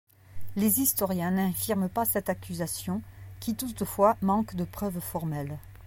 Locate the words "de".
4.55-4.63